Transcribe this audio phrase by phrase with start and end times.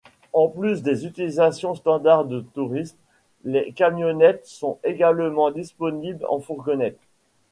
[0.33, 2.97] En plus des utilisations standards de tourisme,
[3.43, 6.97] les camionnettes sont également disponibles en fourgonnettes.